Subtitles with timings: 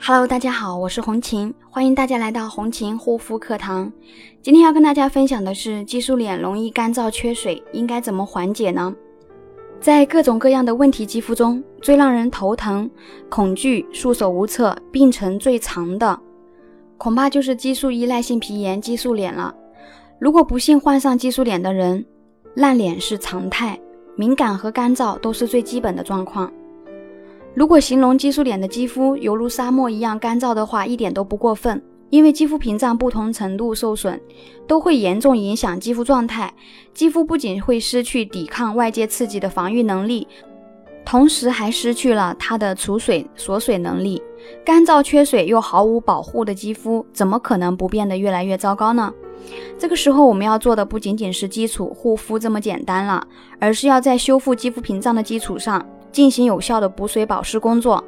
[0.00, 3.90] Hello，大家好，我是红琴，欢迎大家来到红琴护肤课堂。
[4.42, 8.94] 今天要跟大家分享的是激素脸容易干燥缺水，应该怎么缓解呢？
[9.80, 12.88] 在各种各样的问题肌肤中，最让人头疼、
[13.28, 16.18] 恐惧、束手无策、病程最长的，
[16.98, 19.54] 恐怕就是激素依赖性皮炎激素脸了。
[20.20, 22.04] 如果不幸患上激素脸的人，
[22.54, 23.78] 烂脸是常态，
[24.14, 26.52] 敏感和干燥都是最基本的状况。
[27.56, 31.82] 如果形容激素脸的肌肤犹如沙漠一样干燥的话，一点都不过分。
[32.10, 34.20] 因为肌肤屏障不同程度受损，
[34.66, 36.52] 都会严重影响肌肤状态。
[36.92, 40.28] 肌肤不仅会失去抵抗外界刺激的防御能力，
[41.02, 44.22] 同时还失去了它的储水锁水能力。
[44.62, 49.10] 干燥缺水又毫无保护的肌肤，怎么可能不变得越来越糟糕呢？
[49.78, 53.26] 这个时候，我们要做的不仅仅是基础护肤这么简单了，
[53.58, 55.84] 而是要在修复肌肤屏障的基础上，
[56.16, 58.02] 进行有效的补水保湿工作。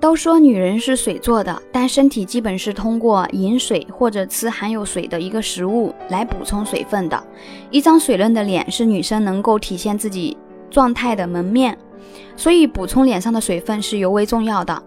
[0.00, 7.24] 都说女人是水做的，但身体基本是通过饮水或者吃含有水的一个食物来补充水分的。
[7.70, 10.36] 一张水润的脸是女生能够体现自己
[10.68, 11.78] 状态的门面，
[12.34, 14.82] 所以补充脸上的水分是尤为重要的。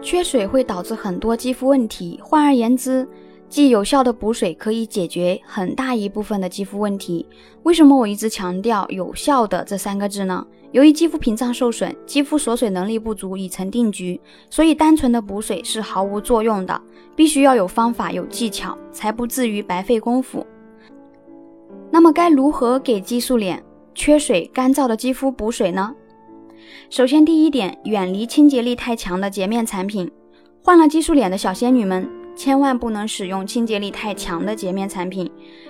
[0.00, 3.06] 缺水会导致很多肌肤问题，换而言之，
[3.48, 7.24] 既有效的补水可以解决很大一部分的肌肤问题。
[7.62, 10.46] 为什么我一直强调“有效的”这三个字呢？
[10.72, 16.78] 由于肌肤屏障受损，肌肤锁水能力不足已成定局，所以单纯的补水是毫无作用的，
[17.14, 20.44] 必须要有方法、有技巧，才不至于白费功夫。
[21.90, 23.62] 那么该如何给激素脸、
[23.94, 25.94] 缺水、干燥的肌肤补水呢？
[26.90, 30.10] 首先，第一点，远离清洁力太强的洁面产品。
[30.62, 35.28] 患了激素脸的小仙女们，千万不能使用清洁力太强的洁面产品，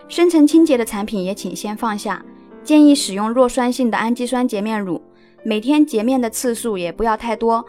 [0.09, 2.23] 深层清洁的产品也请先放下。
[2.65, 5.01] 建议使用弱酸性的氨基酸洁面乳，
[5.45, 7.65] 每天洁面的次数也不要太多，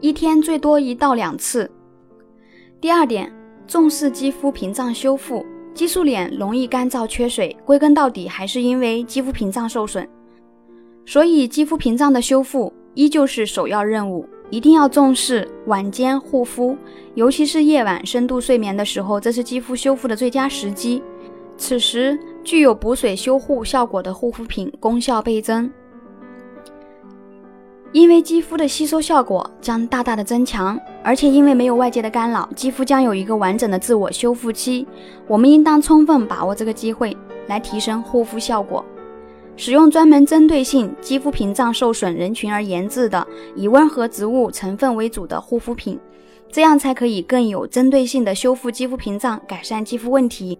[0.00, 1.70] 一天最多一到两次。
[2.80, 3.30] 第二点，
[3.66, 5.44] 重视肌肤屏障修复。
[5.72, 10.06] 激素脸容易干燥缺水，归根到底还是因为肌肤屏障受损，
[11.06, 16.76] 所以肌肤屏障的修复依旧是首要任务，一定要重视晚间护肤，
[17.14, 21.02] 尤其是夜晚深度睡眠的时候，这是肌肤修复的最佳时机。
[21.56, 25.70] 此时，具有补水修护效果的护肤品功效倍增，
[27.92, 34.86] 因为肌肤的吸收效果将大大的增强，而且因为没有外界的干扰，肌肤将有一个完整的自我修复期。
[35.28, 38.84] 我们应当充分把握这个机会来提升护肤效果，
[39.60, 46.00] 使用专门针对性肌肤屏障受损人群而研制的以温和植物成分为主的护肤品，
[46.50, 50.58] 这样才可以更有针对性的修复肌肤屏障，改善肌肤问题。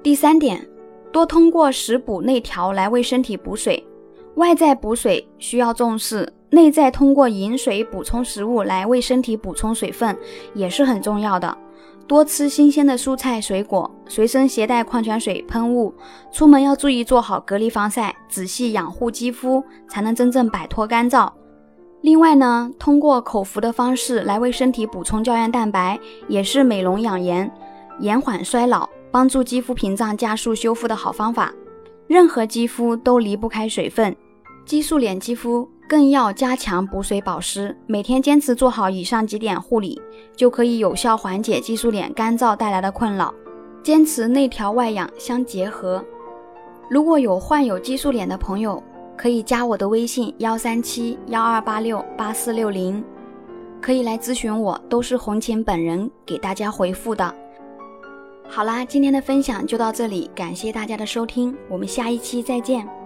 [0.00, 0.64] 第三点，
[1.10, 3.84] 多通过食补内调来为身体补水。
[4.36, 10.16] 外在补水需要重视，内在通过饮水补充食物来为身体补充水分
[10.54, 11.58] 也是很重要的。
[12.10, 15.94] 多吃新鲜的蔬菜水果，随身携带矿泉水喷雾，
[16.32, 21.30] 出门要注意做好隔离防晒，仔细养护肌肤，才能真正摆脱干燥。
[22.00, 27.48] 另外呢，通过口服的方式来为身体补充胶原蛋白，也是美容养颜、
[28.00, 28.88] 延缓衰老。
[29.12, 31.52] 帮助肌肤屏障加速修复的好方法。
[32.08, 34.16] 任何肌肤都离不开水分，
[34.64, 37.76] 激素脸肌肤更要加强补水保湿。
[37.88, 40.00] 每天坚持做好以上几点护理，
[40.36, 43.34] 就可以有效缓解激素脸干燥带来的困扰。
[43.82, 46.04] 坚持内调外养相结合。
[46.88, 48.80] 如果有患有激素脸的朋友，
[49.16, 53.02] 可以加我的微信幺三七幺二八六八四六零，
[53.82, 57.34] 可以来咨询我，都是红琴本人给大家回复的。
[58.48, 62.99] 好啦，今天的分享就到这里，感谢大家的收听，我们下一期再见。